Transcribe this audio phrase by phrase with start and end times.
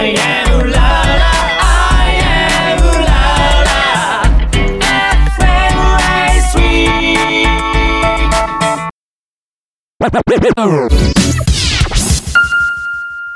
[0.00, 0.90] I am ooh la
[1.22, 1.34] la.
[1.60, 3.22] I am ooh la
[3.68, 3.82] la.
[5.34, 7.50] FMI Sweet.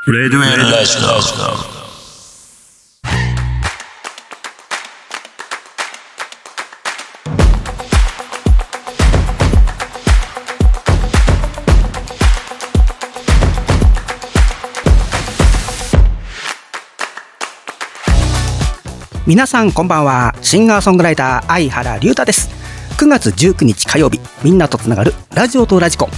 [0.07, 1.82] Red Red Red
[19.33, 20.35] 皆さんこんばんは。
[20.43, 22.51] シンガーソングライター相原龍太です。
[22.99, 26.11] 9月19日火曜日みんなとつながるラジオとラジコ。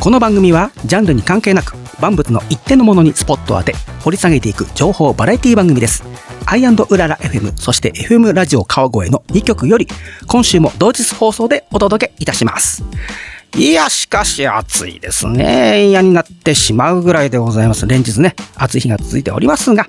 [0.00, 6.02] この番組はジャンルに関係なく万物の一定のものにスポットを当て掘り下げていく情報バラエティ番組です。
[6.44, 9.86] アイウララ FM そして FM ラジオ川越の2曲より
[10.26, 12.82] 今週も同日放送でお届けいたします。
[13.58, 15.88] いや、しかし暑いですね。
[15.88, 17.86] 嫌になってしまうぐらいでございます。
[17.86, 19.86] 連日ね、暑い日が続いておりますが、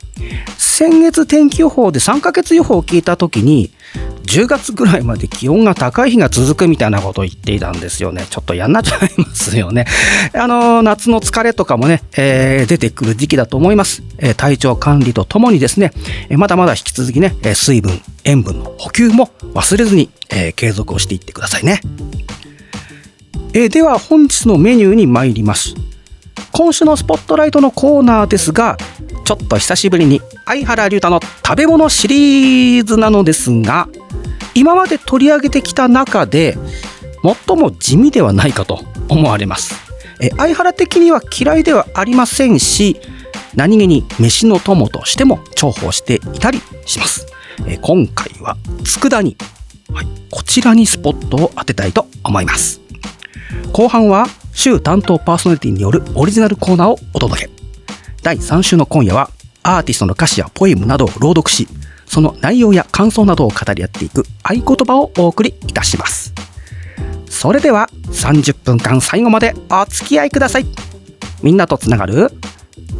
[0.58, 3.72] 先月天気予報で3ヶ月予報を聞いた時に、
[4.24, 8.26] 10月ぐらいまで気温が高い日が続くみたいなことを言っていたんですよね。
[8.30, 9.86] ちょっと嫌になっちゃいますよね。
[10.34, 14.02] あの、夏の疲れとかもね、えー、出てくる時期だと思います。
[14.18, 15.92] えー、体調管理とともにですね、
[16.30, 21.82] え、まだまだ引き続きね、水分、塩分の補給も忘れずに、えー、継続をしていってくださいね。
[23.60, 25.74] えでは本日のメニューに参ります。
[26.52, 28.78] 今週のスポットライトのコーナーですが
[29.26, 33.90] ちょっと久しぶりに相原龍太の食べ物シリーズなのですが
[34.54, 36.56] 今まで取り上げてきた中で
[37.48, 39.74] 最も地味ではないかと思われます。
[40.22, 42.98] え相原的には嫌いではありませんし
[43.56, 47.26] 何気に飯の友としても重宝していたりします。
[47.66, 49.36] え今回は佃煮、
[49.92, 52.87] はい、こちらにスポットを当てたいと思います。
[53.74, 57.50] 後半は週担当パーソナリティによるオリジナルコーナーをお届け。
[58.24, 59.30] 第3週の今夜は
[59.64, 61.68] アーティストの歌詞やポエムなどを朗読し
[62.06, 66.34] その内容や感想などを語り合っていく合言葉をお送りいたします。
[67.30, 70.66] それでは30分間最後までお付き合いください。
[71.44, 72.32] みんなとつながる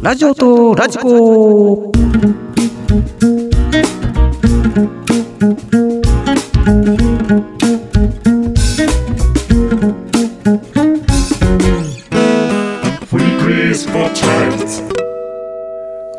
[0.00, 1.90] ラジオとラジコ。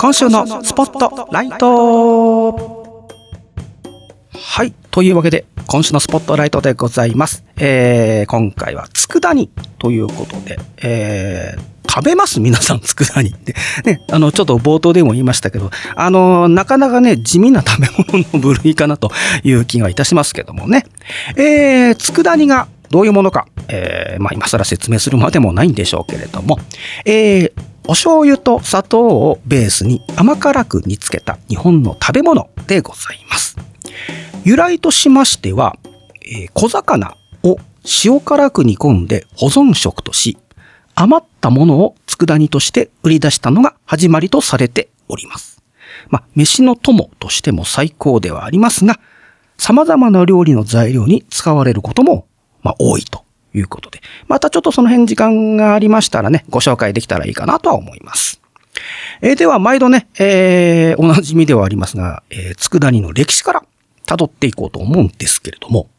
[0.01, 2.53] 今週のスポットライト
[4.33, 4.73] はい。
[4.91, 7.43] というわけで、今週のスポットライトでございます。
[7.57, 12.39] えー、今回は、佃煮ということで、えー、食べます？
[12.39, 13.55] 皆さん、佃煮って。
[13.83, 19.11] ね、あの、ちょっと冒頭でも言いましたけど、あの、なかなかね、地味な食べ物の部類かなと
[19.43, 20.85] いう気がいたしますけどもね。
[21.35, 26.57] えー、佃煮がどういうものか、えー、まあ、今更説明するまでもないんでしょうけれども、
[27.03, 27.51] えー、
[27.89, 33.57] お醤油と砂糖をベースに甘辛く煮つけた日本の食べ物でございます。
[34.43, 35.75] 由来としましては、
[36.21, 37.57] えー、小魚を
[38.05, 40.37] 塩辛く煮込んで保存食とし、
[40.93, 45.63] 余ったものを佃煮として売り出したのが始まりとされております。
[46.09, 48.99] まあ、飯の友としても最高ではありますが、
[49.57, 52.27] 様々な料理の材料に使われることも、
[52.61, 53.25] まあ、多いと
[53.59, 58.41] いうことで、またちょっとその辺時間がありましたらね、ご紹介できたらいいかなとは思います。
[59.21, 63.63] えー、では、毎度ね、えー、おなじみではありますが、えー、佃煮の歴史から
[64.05, 65.89] 辿っていこうと思うんですけれども、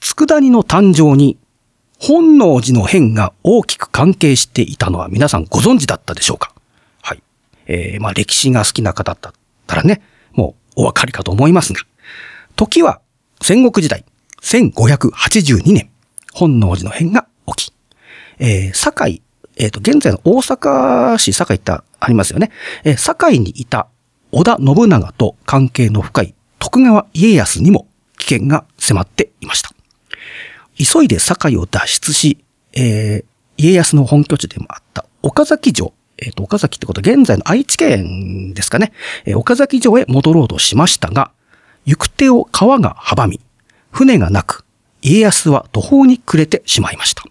[0.00, 1.36] 佃煮の誕生に
[1.98, 6.52] 本能寺の変が大きく関係していたのは皆さんご存知だったでしょうか？
[7.02, 7.22] はい。
[7.66, 9.32] えー、まあ歴史が好きな方だっ
[9.66, 10.02] たらね、
[10.32, 11.80] もうお分かりかと思いますが、
[12.54, 13.00] 時は
[13.42, 14.04] 戦国時代、
[14.42, 15.90] 1582年、
[16.36, 17.26] 本能寺の変が
[17.56, 17.72] 起き、
[18.38, 19.22] えー、堺、
[19.56, 22.50] えっ、ー、と、現在の大阪市堺ってありますよね。
[22.84, 23.88] えー、堺にいた
[24.32, 27.88] 織田信長と関係の深い徳川家康にも
[28.18, 29.70] 危険が迫っていました。
[30.76, 33.24] 急いで堺を脱出し、えー、
[33.56, 38.92] 家康の本拠地でもあった岡崎城、えっ、ー、と、岡崎ってことは現在の愛知県ですかね、
[39.24, 41.30] えー、岡崎城へ戻ろうとしましたが、
[41.86, 43.40] 行く手を川が阻み、
[43.90, 44.65] 船がなく、
[45.02, 47.24] 家康は途方に暮れてしまいました。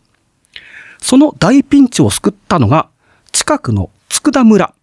[1.01, 2.89] その大ピンチを救ったのが、
[3.31, 4.73] 近くの佃村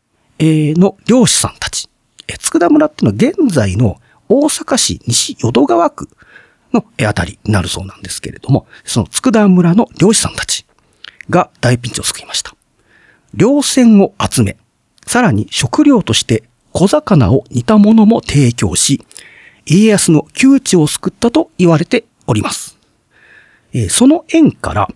[0.40, 1.88] の漁師さんたち。
[2.26, 6.08] 佃村っていうのは現在の大阪市西淀川区
[6.72, 10.64] のあたりになるそうなんですけれども、その佃村の漁師さんたち
[11.28, 12.54] が大ピンチを救いました。
[13.34, 14.56] 漁船を集め、
[15.06, 19.04] さらに食料として小魚を煮たものも提供し、
[19.66, 22.78] 家康の窮地を救ったと言われております。
[23.74, 24.88] えその縁から、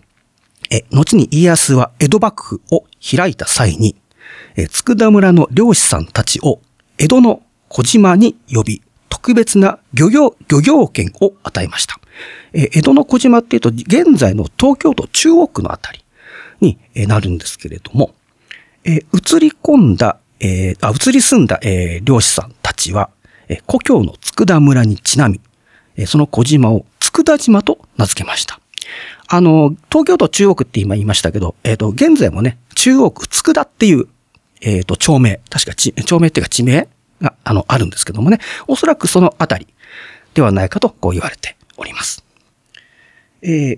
[0.69, 3.95] え後に家康は江戸幕府を開いた際に、
[4.55, 6.59] え佃村の漁師さんたちを
[6.97, 11.99] 江戸の小島に呼び、特別な漁業、漁業権を与えました。
[12.53, 16.03] え江戸の小島っていうと、現在の東京都中央区のあたり
[16.59, 18.13] にえなるんですけれども、
[18.83, 23.09] え移り込んだ、えあ、移り住んだ、え漁師さんたちは、
[23.47, 25.39] え故郷の佃村にちなみ、
[25.95, 26.85] えその小島を
[27.23, 28.59] 佃島と名付けました。
[29.27, 34.07] あの、東京都中央区って今言いましたけど、えっ、と、現在もね、中央区佃っていう、
[34.61, 36.87] えっ、と、町名、確か地、町名っていうか地名
[37.21, 39.67] が、あの、あるんですけどもね、おそらくそのあたり
[40.33, 42.23] ではないかと、こう言われております。
[43.41, 43.75] え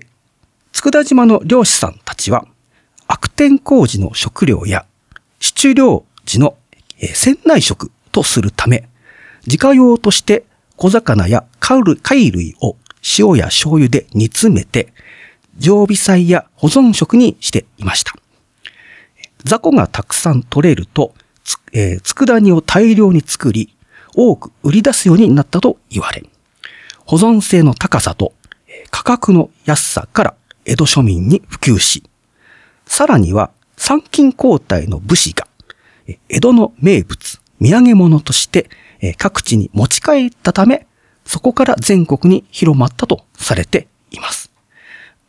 [0.72, 2.46] 佃島の漁師さんたちは、
[3.08, 4.86] 悪天候時の食料や、
[5.40, 6.56] 出漁時の、
[6.98, 8.88] えー船内食とするため、
[9.46, 10.44] 自家用として
[10.76, 12.76] 小魚や貝類を
[13.18, 14.92] 塩や醤油で煮詰めて、
[15.58, 18.14] 常備菜や保存食にしていました。
[19.44, 21.14] 雑魚がたくさん取れると、
[21.44, 23.74] つえー佃煮を大量に作り、
[24.14, 26.24] 多く売り出すようになったと言われ、
[27.06, 28.34] 保存性の高さと
[28.90, 32.02] 価格の安さから江戸庶民に普及し、
[32.86, 35.46] さらには参勤交代の武士が、
[36.28, 38.68] 江戸の名物、土産物として
[39.16, 40.86] 各地に持ち帰ったため、
[41.30, 44.50] そこから全国に広まったとされています。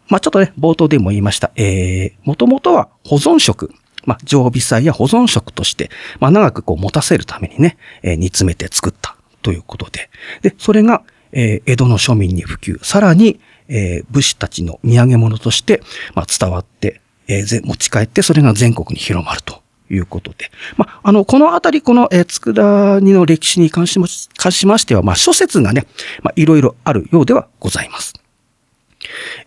[0.10, 1.52] まあ、ちょっとね、冒頭でも言いました。
[1.56, 3.72] えー、もともとは保存食。
[4.08, 10.10] まあ、常備菜や保存食として、まあ、長くこう持たせるためにね、えー煮詰めて作ったということで。
[10.42, 11.04] で、それが、
[11.34, 12.84] えー江戸の庶民に普及。
[12.84, 15.84] さらに、えー武士たちの土産物として、
[16.16, 19.61] まあ、伝わって、えー持ち帰って、それが全国に広まると。
[19.92, 20.52] いうことで。
[20.78, 25.86] まあ、の、このあたり、この、えー、佃煮の歴史に関しまし関しましては、まあ、諸説がね、
[26.24, 28.14] まあ、いろいろあるようではございます。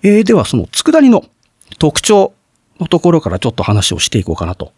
[0.02, 1.24] えーでは、その佃煮の
[1.78, 2.34] 特徴
[2.80, 4.72] のところからちょっと話をしていこうかなと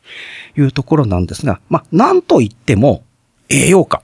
[0.57, 3.05] いうところなんですが、まあ、なんといっても
[3.49, 4.03] 栄養価。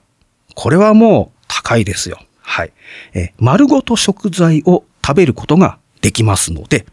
[0.54, 2.18] これはもう高いですよ。
[2.40, 2.72] はい。
[3.14, 6.86] えー丸ごと食材を食べることができますので、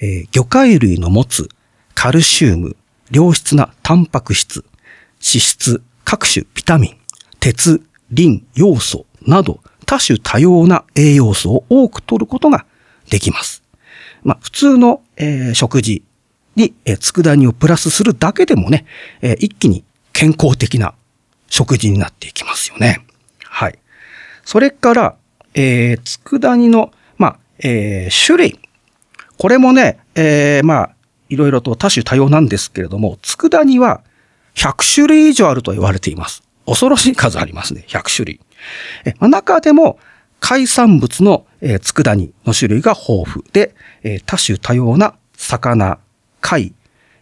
[0.00, 1.48] えー魚介類の持つ
[1.94, 2.76] カルシウム、
[3.10, 4.64] 良質なタンパク質、
[5.20, 6.96] 脂質、各種ビタミン、
[7.40, 12.66] 鉄、リン、要素など多種多様な栄養素を多く取ることが
[13.10, 13.62] できます。
[14.22, 16.02] まあ、普通の、えー食事
[16.56, 18.84] に、えー、佃煮をプラスするだけでもね、
[19.22, 20.94] えー一気に健康的な
[21.48, 23.06] 食事になっていきますよね。
[23.44, 23.78] はい。
[24.44, 25.16] それから、
[25.54, 28.60] えー、佃煮の、まあ、えー種類。
[29.38, 30.94] これもね、えーまあ、
[31.28, 34.02] いろいろと多種多様なんですけれども、佃煮は
[34.54, 36.42] 100種類以上あると言われています。
[36.66, 37.84] 恐ろしい数ありますね。
[37.88, 38.40] 100種類。
[39.04, 39.98] え中でも、
[40.40, 45.98] 海産物の、えー、佃煮の種類が豊富で、えー多種多様な魚、
[46.40, 46.74] 貝、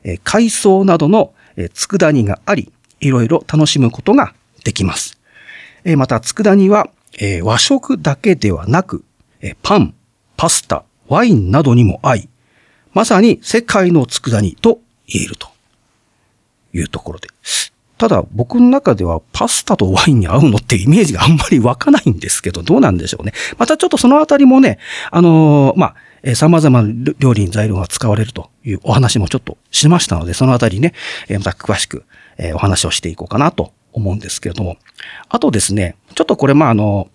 [0.04, 5.18] えー海藻などの、えー佃煮があり、いろいろ楽しむことができます。
[5.84, 6.88] えーまた、佃煮は、
[7.18, 9.04] えー和食だけではなく、
[9.40, 9.94] えーパン、
[10.36, 12.28] パスタ、ワインなどにも合い、
[12.96, 15.48] まさに世界の佃煮と言えると
[16.72, 17.28] いうところで。
[17.98, 23.34] ただ僕の中ではパスタとワインに合うのってイメージがあんまり湧かないんですけど、どうなんでしょうね。
[23.58, 24.78] またちょっとそのあたりもね、
[25.10, 30.94] あのーまあ、えー様々な料理に材料が使われるというお話もちょっとしましたので、そのあたりね、
[31.28, 32.04] えまた詳しく、
[32.38, 34.78] えお話をしていこうかなと思うんですけれども。
[35.28, 37.10] あとですね、ちょっとこれまああの、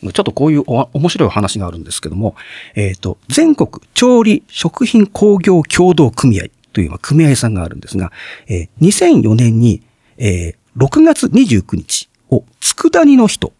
[0.00, 2.34] ちょっとこういうお面白い話があるんですけども、
[2.74, 8.10] えっ、と、全国調理食品工業協同組合という組合さんがあるんですが、
[8.48, 9.82] えー2004年に、
[10.16, 13.52] えー6月29日を佃煮の日と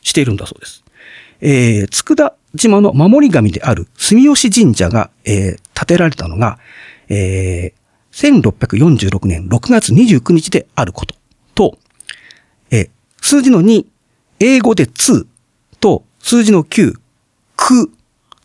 [0.00, 0.84] しているんだそうです。
[1.40, 6.58] えー、佃島の守り神である住吉神社が、えー建てられたのが、
[7.08, 7.82] えー
[8.12, 11.16] 1646年6月29日であること
[11.54, 11.78] と、
[12.70, 13.84] えー数字の2、
[14.40, 15.26] 英語で2
[16.22, 16.94] 数字の9、
[17.56, 17.90] く、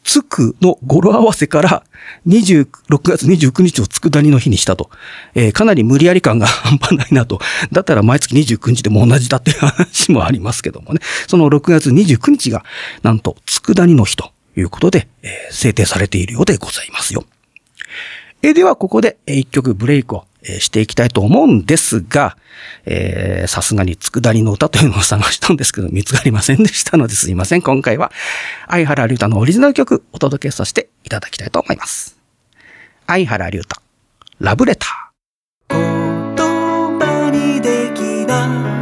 [0.03, 1.83] つくの語呂合わせから
[2.27, 2.67] 26
[3.03, 4.89] 月29日を佃煮の日にしたと。
[5.35, 7.39] えーかなり無理やり感が 半端ないなと。
[7.71, 11.01] だったら毎月29日でも同じだっていう話もありますけどもね。
[11.27, 12.63] その6月29日が
[13.03, 17.25] なんと佃煮の日ということで、えー制定されているようでございますよ。
[18.43, 22.37] えーでは、ここでえー一曲ブレイクをえしていきたいと思うんですが、
[22.85, 27.61] えさすがに佃りの歌というのを探したんですけど、見つかりませんでしたのですいません。
[27.61, 28.11] 今回は、
[28.67, 32.17] 相原龍太のオリジナル曲お届けさせていただきたいと思います。
[33.07, 33.81] 相原龍太、
[34.39, 35.07] ラブレター。
[35.69, 36.45] 言
[36.99, 38.76] 葉にできない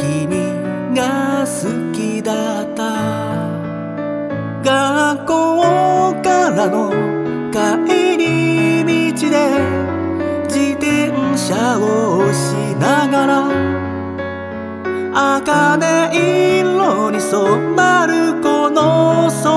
[0.00, 2.80] 君が好きだった。
[4.62, 5.32] 学校
[6.22, 6.90] からの
[7.52, 9.36] 帰り道で
[10.44, 13.48] 自転車を押しながら
[15.12, 19.49] 茜色に染まるこの空。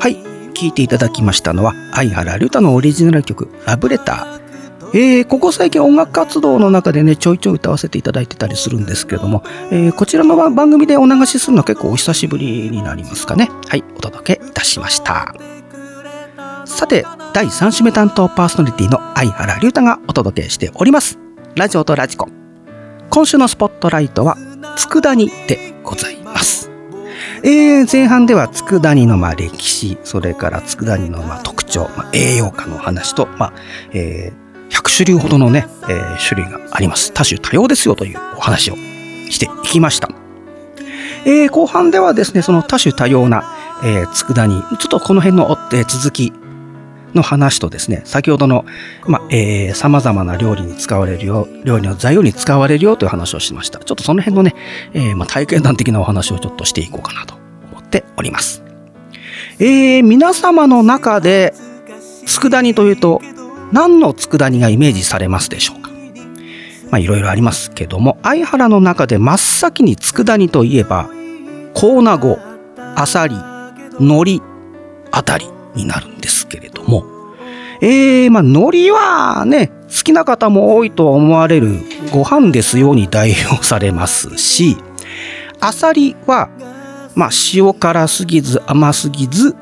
[0.00, 0.16] はい。
[0.54, 4.44] 聴いていただきましたのは、相原龍太のオリジナル曲、ラブレター。
[4.96, 13.50] えー、ここ最近音楽活動の中でね、ちょいちょい歌わせていただいてたりするんですけれども、えーこちらの番組でお流しするのは結構お久しぶりになりますかね。
[13.68, 15.34] はい、お届けいたしました。
[16.64, 21.18] さて、第3週目担当パーソナリティの相原龍太がお届けしております。
[21.56, 22.28] ラジオとラジコ。
[23.10, 24.36] 今週のスポットライトは、
[24.76, 26.73] 佃煮でございます。
[27.46, 33.52] えー前半では佃煮のまあ歴史、それから佃煮のまあ特徴、まあ、栄養価の話と、まあ
[33.92, 37.12] えー100種類ほどのね、えー種類があります。
[37.12, 40.08] 多種多様ですよというお話をしていきました。
[41.26, 43.44] えー後半ではですね、その多種多様な、
[43.84, 46.32] えー、佃煮、ちょっとこの辺の、えー続き
[47.14, 48.64] の話とですね、先ほどの、
[49.06, 53.78] まあ、えー、様々な料理に使われるよ、料理の材料に使われるよという話をしました。
[53.78, 54.54] ちょっとその辺のね、
[54.92, 57.34] えー、まあ、体験談的なお話をちょっとしていこうかなと
[57.72, 58.62] 思っております。
[59.58, 61.54] えー、皆様の中で、
[62.26, 63.20] 佃煮というと、
[63.72, 65.90] 何の佃煮がイメージされますでしょうか？
[66.90, 71.08] まあ、いろいろありますけども、相原の中で真っ先に佃煮といえば、
[71.72, 72.38] コーナゴ、
[72.94, 73.36] アサリ、
[73.98, 74.54] 海苔
[75.10, 77.04] あたりになるんですけれども、
[77.80, 81.80] えー、まあ、海苔はね、好きな方も多いと思われる
[82.12, 84.76] ご飯ですように代表されますし、
[85.60, 86.50] アサリは、
[87.14, 89.54] まあ、塩辛すぎず甘すぎず、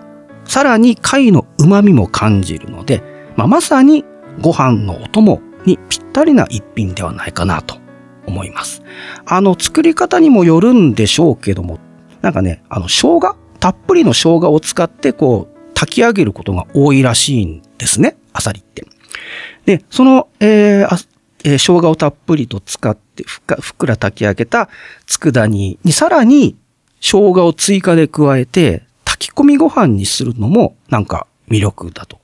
[0.45, 3.03] さらに貝の旨味も感じるので、
[3.37, 4.05] まあ、まさに
[4.41, 7.77] ご飯のお供にぴったりな一品ではないかなと
[8.27, 8.83] 思います。
[9.27, 11.79] あの、作り方にもよるんでしょうけども、
[12.21, 13.37] なんかね、あの、生姜？
[13.59, 15.52] たっぷりの生姜を使って、こう、
[15.83, 18.87] 炊き上げることが多いらしいんですね、アサリって。
[19.67, 21.07] で、その、えー
[21.45, 24.69] えー生姜をたっぷりと使ってふっか、ふっくら炊き上げた
[25.07, 26.57] 佃煮にさらに
[27.01, 32.21] 生姜を追加で加えて炊き込みご飯にするのもなんか魅力だと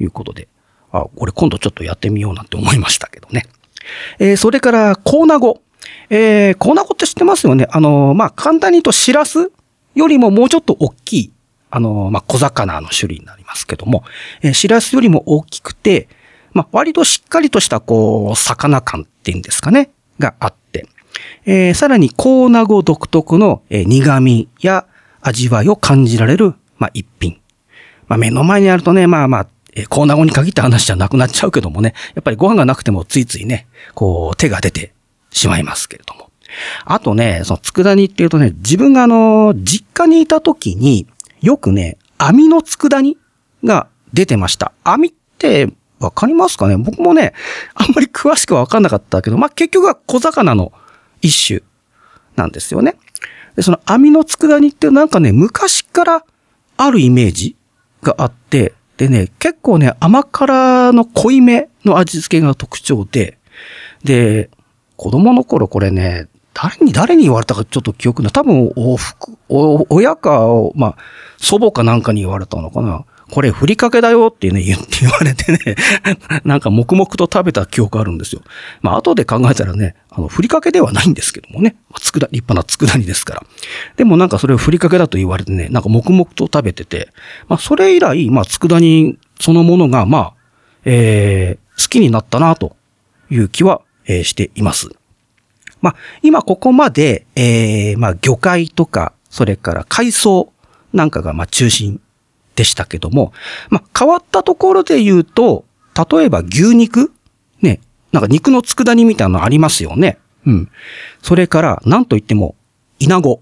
[0.00, 0.48] いうことで、
[0.90, 3.44] あ、これ今度ちょっとやってみようなんて思いましたけどね。
[4.18, 5.60] えーそれから、コーナゴ。
[6.08, 7.66] えー、コーナゴって知ってますよね？
[7.70, 9.50] あのーまあ、簡単に言うとシラス
[9.94, 11.32] よりももうちょっと大きい、
[11.74, 14.04] あのまあ、小魚の種類になりますけども、
[14.42, 16.06] えーシラスよりも大きくて、
[16.52, 20.86] まあ、割としっかりとした、こう、魚感っていうんですかね、があって、
[21.46, 24.86] えーさらに、コーナゴ独特の、えー苦味や
[25.22, 27.40] 味わいを感じられる、まあ、一品。
[28.06, 34.92] まあ、目の前にあるとね、まあまあ、えーコーナゴに限った話じゃなくなっちゃうけどもね、やっぱりご飯がなくてもついついね、こう、手が出て
[35.30, 36.28] しまいますけれども。
[36.84, 41.06] あとね、その佃煮っていうとね、自分があの、実家にいた時に、
[41.42, 43.18] よくね、網の佃煮
[43.64, 44.72] が出てました。
[44.84, 46.76] 網って、わかりますかね？
[46.76, 47.32] 僕もね、
[47.74, 50.72] あんまり詳しくはわかんなかったけど、まあ、結局は小魚の
[51.20, 51.62] 一種
[52.34, 52.96] なんですよね。
[53.54, 56.24] で、その網の佃煮ってなんかね、昔から
[56.76, 57.56] あるイメージ
[58.02, 63.38] があって、でね、結構ね、甘辛の濃いめの味付けが特徴で、
[64.02, 64.50] で、
[64.96, 68.32] 子供の頃これね、誰に誰に言われたかちょっと記憶ない。
[68.32, 70.40] 多分、おふく、お、親か、
[70.74, 70.96] まあ、
[71.38, 73.04] 祖母かなんかに言われたのかな。
[73.32, 75.58] これ、ふりかけだよってね、言って 言われてね、
[76.44, 78.42] なんか黙々と食べた記憶あるんですよ。
[78.82, 83.42] まあ、後で考えたらね、あの、ふりかけではないんですけどもね、つくだ、立派な佃煮ですから。
[83.96, 87.08] でもなんかそれをふりかけだと言われてね、なんか黙々と食べてて、
[87.48, 90.34] まあ、それ以来、まあ、佃煮そのものが、まあ、
[90.84, 92.76] えー、好きになったな、と
[93.30, 94.90] いう気は、えー、しています。
[95.82, 100.52] まあ、今ここまで、えー、まあ、魚介とか、それから海藻
[100.92, 102.00] なんかが、まあ、中心
[102.54, 103.32] でしたけども、
[103.68, 105.64] まあ、変わったところで言うと、
[106.10, 107.12] 例えば牛肉
[107.60, 107.80] ね、
[108.12, 110.18] なんか肉の佃煮みたいなのありますよね。
[110.46, 110.70] うん。
[111.22, 112.54] それから、なんといっても、
[112.98, 113.40] イナゴ。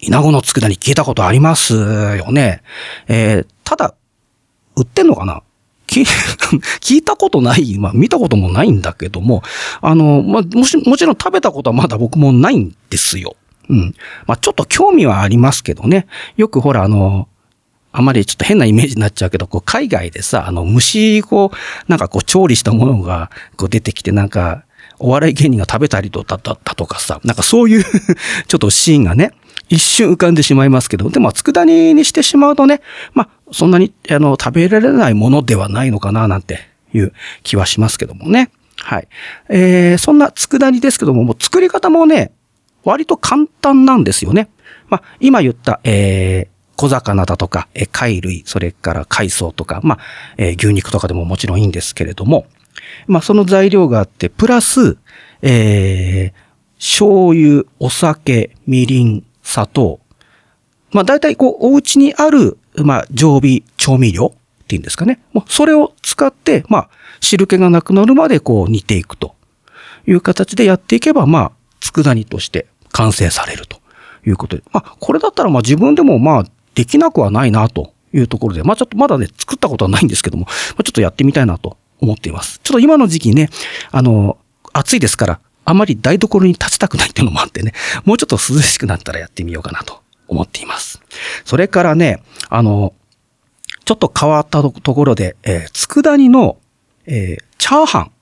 [0.00, 2.62] イナゴの佃煮聞いたことありますよね。
[3.08, 3.94] えー、ただ、
[4.76, 5.42] 売ってんのかな？
[6.80, 9.42] 聞いたことない、まあ見たこともないんだけども、
[9.80, 13.36] あの、まあもし、もちろん食べたことはまだ僕もないんですよ。
[13.68, 13.94] うん。
[14.26, 16.06] まあちょっと興味はありますけどね。
[16.36, 17.28] よくほらあの、
[17.92, 21.52] あまりちょっと変なイメージになっちゃうけど、こう海外でさ、あの虫を
[21.86, 24.64] なんかこう調理したものがこう出てきてなんか、
[24.98, 27.84] お笑い芸人が食べたりとだったとかさ、なんかそういう
[28.48, 29.32] ちょっとシーンがね、
[29.68, 32.80] 一瞬浮かんでしまいますけど、でも、佃煮にしてしまうとね、
[33.12, 36.60] まあ、そんなに、あの、食べられないものではないのかな、なんて
[36.92, 38.50] いう気はしますけどもね。
[38.76, 39.08] はい。
[39.48, 42.32] えー、そんな佃煮ですけども、もう作り方もね、
[42.84, 44.50] 割と簡単なんですよね。
[44.88, 49.98] まあ、今言った、えー、小魚だとか、え貝類、それから海藻とか、まあ、
[50.36, 52.46] えー、牛肉とかでももちろんいいんですけれども、
[53.06, 54.98] まあ、その材料があって、プラス、
[55.42, 60.00] えー、醤油、お酒、みりん、砂糖。
[60.90, 65.20] まあ大体こう、お家にある、まあ常備調味料っていうんですかね。
[65.32, 66.88] もうそれを使って、まあ
[67.20, 69.36] 汁気がなくなるまでこう煮ていくと
[70.08, 73.78] いう形でやっていけば、まあ佃煮として完成されると
[74.26, 74.64] いうことで。
[74.72, 82.58] まあこれだったらまあ自分でもまあできなくはないなというところで、まあちょっとまだね、作ったことはないんですけども、まあ、ちょっとやってみたいなと思っています。
[82.64, 83.50] ちょっと今の時期ね、
[83.92, 84.38] あの、
[84.72, 87.72] 暑いですから、あまり台所に立ちたくないっていうのもあってね、
[88.04, 91.00] もうちょっと涼しくなったらやってみようかなと思っています。
[91.44, 92.92] それからね、あの、
[93.84, 96.56] ちょっと変わったところで、えー、佃煮の、
[97.06, 98.12] えー、チャーハン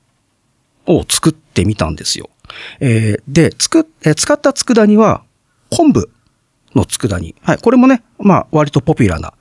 [0.87, 2.29] を作ってみたんですよ。
[2.81, 5.23] えー、で、つく、えー、使った佃煮は、
[5.71, 6.11] 昆布
[6.75, 7.35] の佃煮。
[7.43, 9.35] はい、これもね、まあ、割とポピュラーな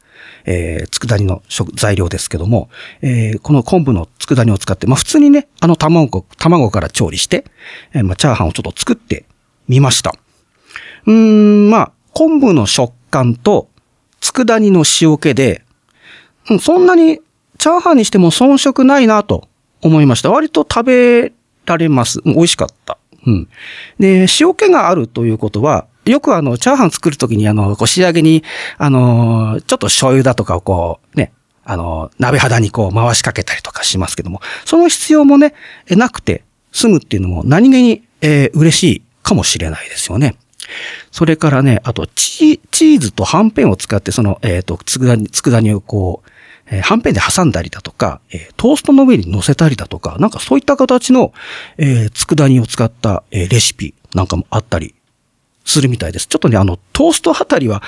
[0.46, 2.70] えー、佃煮の食材料ですけども、
[3.02, 7.46] えー、この昆布の佃煮を使って、まあ普通にね、あの卵、卵から調理して、
[7.94, 9.26] えー、まあチャーハンをちょっと作って
[9.68, 10.14] みました。
[11.06, 13.70] うーん、まあ、昆布の食感と
[14.20, 15.64] 佃煮の塩気で、
[16.50, 17.20] うん、そんなに
[17.58, 19.48] チャーハンにしても遜色ないなと
[19.82, 20.32] 思いました。
[20.32, 21.34] 割と食べ
[21.66, 22.22] られます。
[22.26, 22.98] 美味しかった。
[23.26, 23.50] うん。
[24.00, 28.44] で、塩気があるということは、よくあの、チャーハン作るときにあの、こう仕上げに、
[28.78, 31.32] あの、ちょっと醤油だとかをこう、ね、
[31.64, 35.54] あの、鍋肌にこう回しかけたりとかしますけども、その必要もね、
[35.90, 40.36] なくて済むっていうのも何気に、えー、嬉しいかもしれないですよね。
[41.12, 46.30] それからね、あとチ、チーズとはんぺんを使って、その、えっ、ー、と、つくだ煮、つくだ煮をこう、
[46.68, 51.34] えー、はんぺんで挟んだりだとか、えー、トーストの上に乗せたりだとか、なんかそういった形の、
[51.78, 54.96] えー、佃煮を使った、えー、レシピなんかもあったり
[55.66, 56.28] するみたいです。
[56.28, 57.82] ちょっとね、あの、トーストあたりは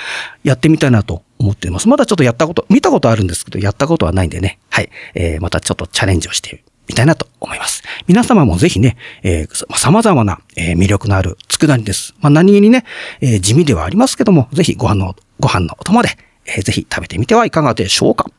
[0.43, 1.87] やってみたいなと思っています。
[1.87, 4.59] まだちょっとやったこと、見たことあるんですけど、やったことはないんでね。
[4.69, 4.89] はい。
[5.15, 7.83] えー、またちょっとチャレンジをしてみたいなと思います。
[8.07, 12.13] 皆様もぜひね、えー、様々な、えー、魅力のある佃煮です。
[12.19, 12.85] まあ、何気にね、
[13.21, 18.29] えー、地味ではありますけども、ぜひご飯の、ご飯のお供で、えー、ぜひ食べてみてはいかがでしょうか。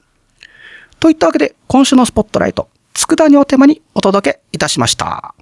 [1.00, 5.34] といったわけで、今週のスポットライト、佃煮をテーマにお届けいたしました。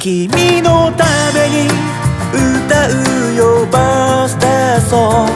[0.00, 0.28] 君
[0.62, 2.05] のために
[2.36, 5.26] 歌うよバースデーソン。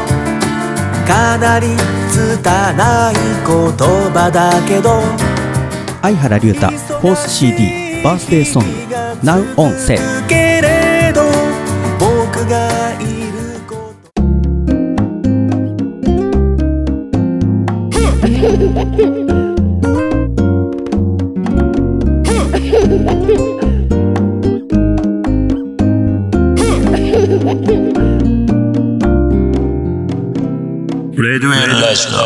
[1.06, 1.66] かなり
[2.10, 3.56] 拙い言
[4.12, 5.02] 葉だけど。
[6.02, 8.62] 相原龍太フォース CD バースデーソン。
[8.64, 8.68] グ
[9.22, 11.22] Now on Sale けれど
[11.98, 13.92] 僕がいるこ
[23.36, 23.40] と
[27.40, 27.72] レデュ
[31.24, 32.18] エルラジオ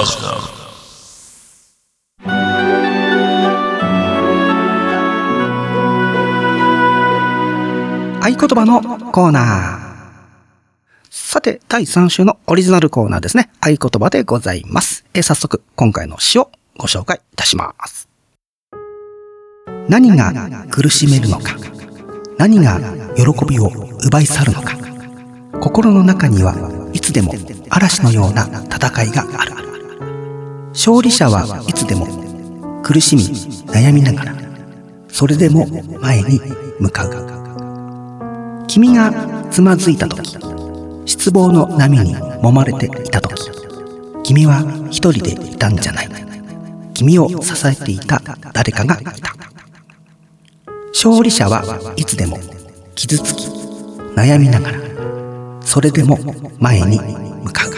[8.20, 11.10] 合言葉のコーナー。
[11.10, 13.50] さて、第3週のオリジナルコーナーですね。
[13.60, 15.04] 合言葉でございます。
[15.14, 18.08] え早速、今回の詩をご紹介いたします。
[19.88, 20.32] 何が
[20.72, 21.54] 苦しめるのか。
[22.36, 22.80] 何が
[23.14, 23.70] 喜びを
[24.04, 24.93] 奪い去るのか。
[25.60, 26.54] 心の中には
[26.92, 27.32] いつでも
[27.70, 29.54] 嵐のような戦いがある。
[30.72, 32.06] 勝利者はいつでも
[32.82, 33.22] 苦しみ
[33.72, 34.34] 悩みながら
[35.08, 35.66] それでも
[36.00, 36.40] 前に
[36.78, 38.66] 向かう。
[38.66, 39.12] 君が
[39.50, 40.36] つまずいた時
[41.06, 43.50] 失望の波に揉まれていた時
[44.24, 46.08] 君は一人でいたんじゃない。
[46.94, 48.20] 君を支えていた
[48.52, 49.34] 誰かがいた。
[50.92, 52.38] 勝利者はいつでも
[52.94, 53.48] 傷つき
[54.16, 54.78] 悩みながら
[55.74, 56.16] それでも
[56.60, 57.72] 前に向かう。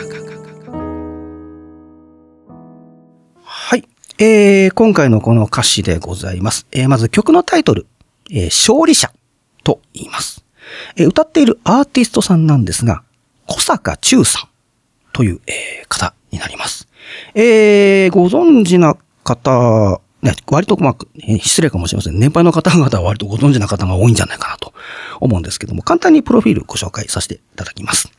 [3.42, 7.86] はい、えー、今回のこの歌詞でございます、えー、まず曲のタイトル、
[8.30, 9.10] えー、勝利者
[9.64, 10.44] と言います、
[10.96, 13.02] えー、歌っているアーティストさんなんですが
[13.46, 14.48] 小坂忠さん
[15.14, 16.88] という、えー、方になります。
[17.34, 20.02] えー、ご存知な方、
[20.46, 20.96] 割と、まあ、
[21.38, 22.18] 失礼かもしれません。
[22.18, 24.72] 年配の方々は割とご存知な方が多いんじゃないかなと
[25.20, 28.10] 思うんですけども、簡単にプロフィールご紹介させていただきます。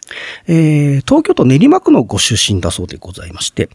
[0.47, 3.69] えー、東京都練馬区のご出身だそうでございまして、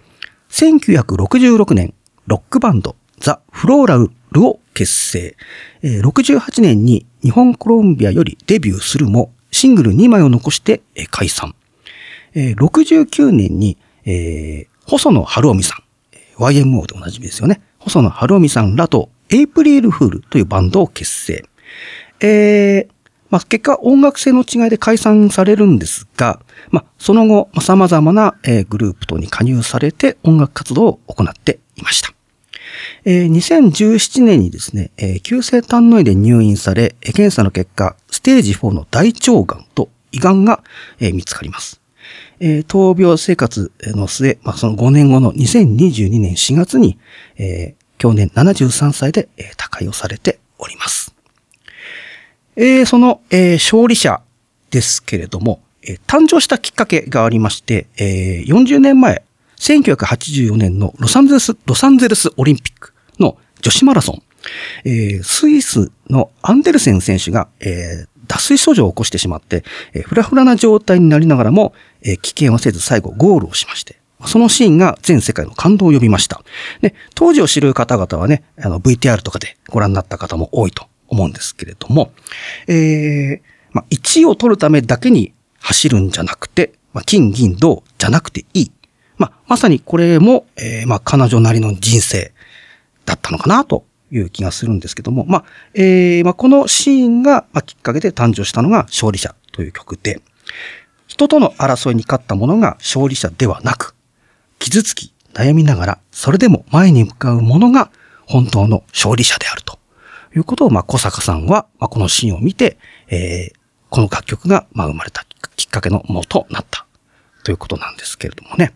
[0.50, 1.94] 1966年、
[2.26, 5.36] ロックバンド、ザ・フローラルを結成。
[5.82, 11.54] 68年に日本コロンビアよりデビューするも、シングル2枚を残して、解散。
[12.34, 17.60] 69年に、えー、細野晴臣さん、YMO でおなじみですよね。
[17.84, 21.44] 細野晴臣さんらと、エイプリールフールというバンドを結成。
[22.20, 22.92] えー、
[23.30, 26.40] まあ、結果音楽性の違いで解散されるんですが、
[26.70, 32.12] まあ、その後、様々な、えー、グループ等に加入されて音楽活動を行っていました。
[33.04, 40.62] えー、2017年にですね、えー、急性胆の炎で入院され、検査の結果、ステージ4の大腸がんと胃がんが、
[41.00, 41.81] えー、見つかります。
[42.40, 46.98] えー、闘病生活の末、まあ、その5年後の2022年4月に、
[47.36, 51.14] えー、去年73歳で、えー、他界をされております。
[52.56, 54.22] えー、その、えー、勝利者
[54.70, 59.22] ですけれども、えー、誕生したきっかけがありまして、えー、40年前、
[59.58, 64.22] 1984年のロサンゼルス、ロサンゼルスオリンピックの女子マラソン、
[64.84, 76.42] えー、スイスのアンデルセン選手が、えー、脱水症状を起こしてしまって、えー、フラフラな状態になりながらも、えー、危険をせず最後ゴールをしまして、そのシーンが全世界の感動を呼びました。
[76.80, 82.12] で、当時を知る方々はね、あの VTR とかでご覧になった方も多いと思うんですけれども、
[82.68, 83.40] えー、
[83.72, 88.72] まあ、1位を取るためだけに走るんじゃなくて、まあ、金、銀、銅じゃなくていい。
[89.18, 92.32] まあ、まさにこれも、えー、まあ、彼女なりの人生
[93.04, 95.44] だったのかなという気がするんですけども、まあ、
[95.74, 100.20] えー、まあ、このシーンが、まあ、きっかけで誕生したのが勝利者という曲で、
[101.06, 103.94] 人との争いに勝った者が勝利者ではなく、
[104.58, 107.90] 傷つき、悩みながら、それでも前に向かう者が
[108.26, 109.78] 本当の勝利者であると
[110.36, 112.76] いうことを、まあ、小坂さんは、まあ、このシーンを見て、
[113.08, 113.56] えー、
[113.88, 115.24] この楽曲が、まあ、生まれた
[115.56, 116.81] きっかけのもとなった。
[117.44, 118.72] ということなんですけれどもね。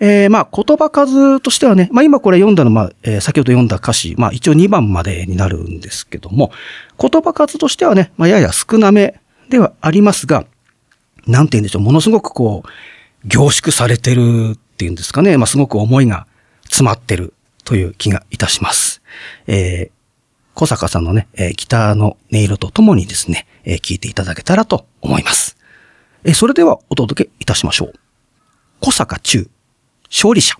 [0.00, 6.52] えー、まあ、言葉数としてはね、まあ今これ読んだのは、ま、え、先ほど読んだ歌詞、まあ一応2番までになるんですけども、
[7.00, 10.46] 言葉数としてはね、まあやや少なめではありますが、
[11.26, 12.68] なんて言うんでしょう、ものすごくこう、
[13.26, 16.26] 凝縮されてるっていうんですかね、まあすごく思いが
[16.64, 17.32] 詰まってる
[17.64, 19.02] という気がいたします。
[19.46, 19.90] えー、
[20.54, 25.55] 小坂さんのね、えー、ギターの音色とともにですね、えー、聴いていただけたらと思います。
[26.28, 27.92] え、それではお届けいたしましょう。
[28.80, 29.48] 小坂中、
[30.10, 30.56] 勝利者。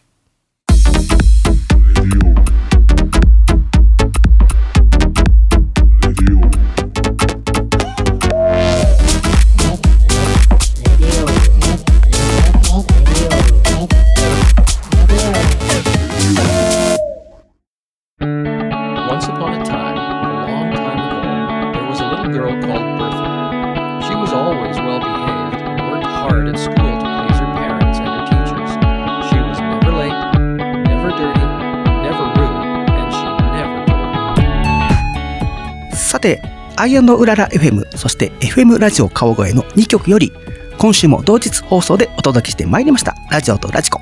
[36.27, 36.37] Told.
[36.37, 36.43] さて、
[36.77, 40.33] アイウララ FM、そして FM ラジオ川越の2曲より、
[40.77, 44.01] 今週も同日放送でお届けしてまいりました、ラジオとラジコ。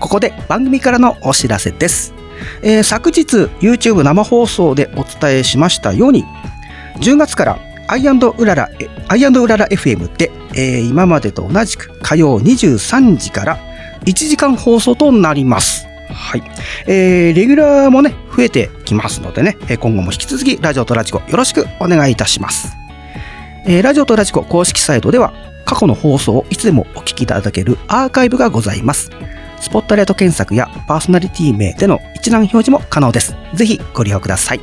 [0.00, 2.14] ここで番組からのお知らせです。
[2.62, 6.24] えー昨日 YouTube 生放送でお伝えしましたように、
[7.00, 13.58] 10月からアイウララ、えアイウララ FM で、えー今までと同じく火曜23時から
[14.06, 15.89] 1時間放送となります。
[16.30, 16.42] はい。
[16.86, 22.76] えー、レギュラーもね、増えてきますのでね、今後も引き続きラジオとラジコよろしくお願いいたします。
[23.66, 29.10] えーラジオとラジコ公式サイトでは過去の放送をいつでもお聞きいただけるアーカイブがございます。
[29.60, 33.34] スポットライト検索やパーソナリティ名での一覧表示も可能です。
[33.54, 34.60] ぜひご利用ください。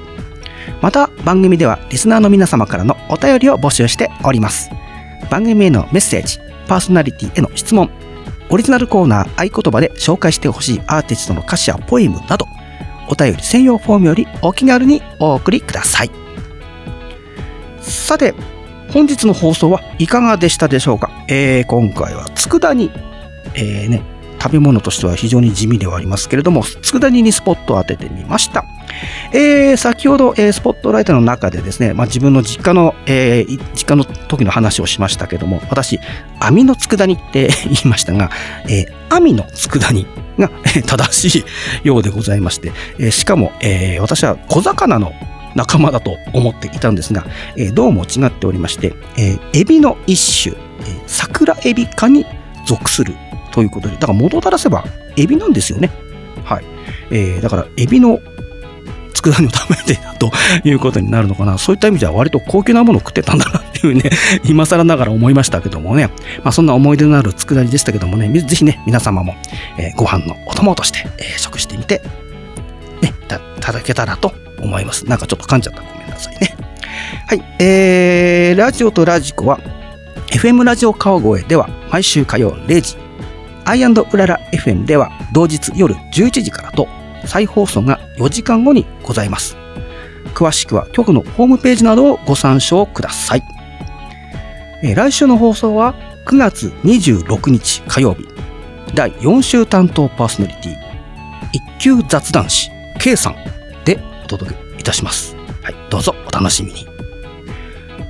[0.81, 4.69] また番組ではリスナーの皆様からのお便りを募集しております。
[5.29, 7.89] 番組へのメッセージ、パーソナリティへの質問、
[8.49, 12.47] オリジナルコーナー合言葉で紹介してほしいアーティストの歌詞やポエムなど、
[13.09, 16.11] お便り専用フォームよりお気軽にお送りください。
[17.81, 18.33] さて、
[18.91, 22.91] 本日の放送はいかがでしたでしょうか、えー、今回は佃煮、
[23.53, 24.01] えーね、
[24.39, 28.65] 食べ物としては非常に地味ではありますけれども、佃煮にスポットを当ててみました。
[29.33, 35.99] えー、先ほど、えー、スポットライトの中でですね、まあ、自分の実家の、えー、実家の時の話をしましたけども、私、
[36.39, 38.31] 網の佃煮って 言いましたが、
[38.69, 40.49] えー、網の佃煮が
[40.85, 41.39] 正し
[41.83, 45.13] いようでございまして、えー、しかも、えー、私は小魚の
[45.55, 52.25] 仲間だと思っていたんですが、えー、どうも違っておりまして、えー、エビの一種、えー、桜エビ科に
[52.67, 53.15] 属する
[53.57, 54.83] ということで、だから元たらせば
[55.15, 55.89] エビなんですよね。
[56.43, 56.63] はい。
[57.09, 58.19] えー、だからエビの
[59.15, 60.31] 佃煮を食べてたと
[60.63, 61.57] いうことになるのかな。
[61.57, 64.11] そういった意味では割と高級なものを食ってたんだなっていうね、
[64.45, 66.11] 今更ながら思いましたけどもね。
[66.43, 69.33] まあそんな思い出のある佃煮でしたけどもね、ぜひね、皆様も、
[69.79, 72.03] えー、ご飯のお供として、えー、食してみて、
[73.01, 73.11] ね、
[73.57, 75.07] いただけたらと思います。
[75.07, 76.55] なんかちょっと噛んじゃったごめんなさいね。
[77.25, 77.43] はい。
[77.57, 79.59] えー、ラジオとラジコは、
[80.27, 83.06] FM ラジオ川越では毎週火曜0時、
[83.67, 86.87] アイウララ FM では同日夜11時からと
[87.25, 89.57] 再放送が4時間後にございます。
[90.33, 93.43] 詳しくは局のホームページなどをご参照ください。
[94.83, 95.95] え、来週の放送は
[96.27, 98.25] 9月26日火曜日、
[98.95, 100.75] 第4週担当パーソナリティ、
[101.51, 103.35] 一級雑談師 K さん
[103.83, 105.35] でお届けいたします。
[105.61, 106.87] はい、どうぞお楽しみに。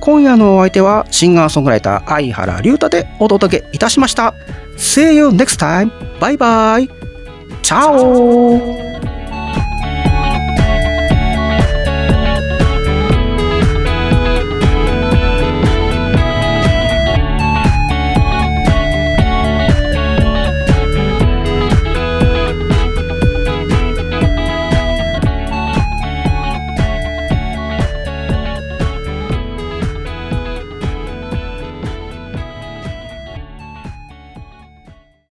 [0.00, 4.34] 今夜のお相手はシンガーソングライター相原隆太でお届けいたしました。
[4.78, 5.90] See you next time.
[6.20, 6.88] Bye bye.
[7.62, 8.94] Ciao.